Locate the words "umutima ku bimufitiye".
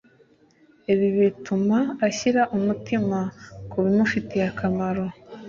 2.57-4.43